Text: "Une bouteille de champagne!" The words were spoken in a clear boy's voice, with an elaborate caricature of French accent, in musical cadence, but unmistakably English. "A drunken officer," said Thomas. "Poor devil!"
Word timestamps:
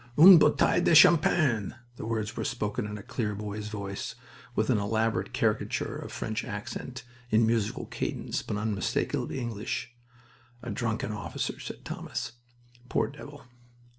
"Une 0.17 0.39
bouteille 0.39 0.81
de 0.83 0.95
champagne!" 0.95 1.75
The 1.97 2.07
words 2.07 2.35
were 2.35 2.43
spoken 2.43 2.87
in 2.87 2.97
a 2.97 3.03
clear 3.03 3.35
boy's 3.35 3.67
voice, 3.67 4.15
with 4.55 4.71
an 4.71 4.79
elaborate 4.79 5.31
caricature 5.31 5.95
of 5.95 6.11
French 6.11 6.43
accent, 6.43 7.03
in 7.29 7.45
musical 7.45 7.85
cadence, 7.85 8.41
but 8.41 8.57
unmistakably 8.57 9.39
English. 9.39 9.93
"A 10.63 10.71
drunken 10.71 11.11
officer," 11.11 11.59
said 11.59 11.85
Thomas. 11.85 12.31
"Poor 12.89 13.09
devil!" 13.09 13.43